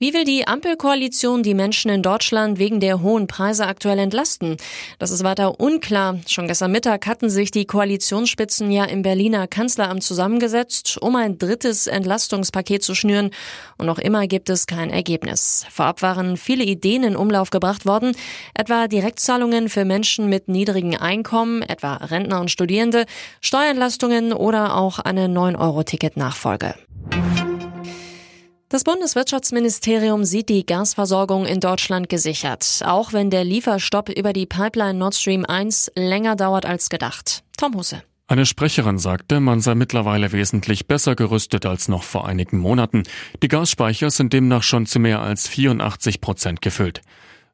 [0.00, 4.56] Wie will die Ampelkoalition die Menschen in Deutschland wegen der hohen Preise aktuell entlasten?
[5.00, 6.20] Das ist weiter unklar.
[6.28, 11.88] Schon gestern Mittag hatten sich die Koalitionsspitzen ja im Berliner Kanzleramt zusammengesetzt, um ein drittes
[11.88, 13.30] Entlastungspaket zu schnüren.
[13.76, 15.66] Und noch immer gibt es kein Ergebnis.
[15.68, 18.14] Vorab waren viele Ideen in Umlauf gebracht worden,
[18.54, 23.04] etwa Direktzahlungen für Menschen mit niedrigen Einkommen, etwa Rentner und Studierende,
[23.40, 26.76] Steuerentlastungen oder auch eine 9-Euro-Ticket-Nachfolge.
[28.70, 34.98] Das Bundeswirtschaftsministerium sieht die Gasversorgung in Deutschland gesichert, auch wenn der Lieferstopp über die Pipeline
[34.98, 37.44] Nord Stream 1 länger dauert als gedacht.
[37.56, 38.02] Tom Husse.
[38.26, 43.04] Eine Sprecherin sagte, man sei mittlerweile wesentlich besser gerüstet als noch vor einigen Monaten.
[43.42, 47.00] Die Gasspeicher sind demnach schon zu mehr als 84 Prozent gefüllt.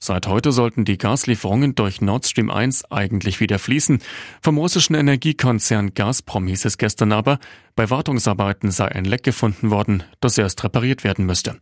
[0.00, 3.98] Seit heute sollten die Gaslieferungen durch Nord Stream 1 eigentlich wieder fließen.
[4.40, 7.40] Vom russischen Energiekonzern Gazprom hieß es gestern aber,
[7.74, 11.58] bei Wartungsarbeiten sei ein Leck gefunden worden, das erst repariert werden müsste.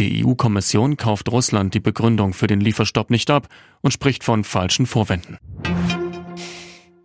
[0.00, 3.48] Die EU-Kommission kauft Russland die Begründung für den Lieferstopp nicht ab
[3.80, 5.38] und spricht von falschen Vorwänden.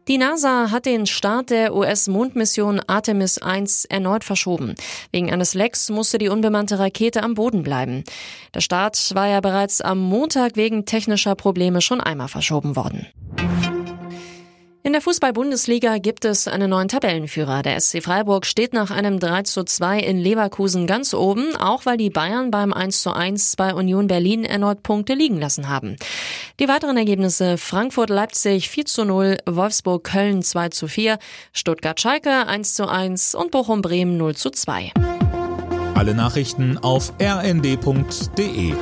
[0.10, 4.76] Die NASA hat den Start der US-Mondmission Artemis 1 erneut verschoben.
[5.12, 8.04] Wegen eines Lecks musste die unbemannte Rakete am Boden bleiben.
[8.54, 13.08] Der Start war ja bereits am Montag wegen technischer Probleme schon einmal verschoben worden.
[14.86, 17.62] In der Fußball-Bundesliga gibt es einen neuen Tabellenführer.
[17.62, 21.96] Der SC Freiburg steht nach einem 3 zu 2 in Leverkusen ganz oben, auch weil
[21.96, 25.96] die Bayern beim 1 zu 1 bei Union Berlin erneut Punkte liegen lassen haben.
[26.60, 31.18] Die weiteren Ergebnisse Frankfurt-Leipzig 4 zu 0, Wolfsburg-Köln 2 zu 4,
[31.52, 34.92] Stuttgart-Schalke 1 zu 1 und Bochum-Bremen 0 zu 2.
[35.96, 38.76] Alle Nachrichten auf rnd.de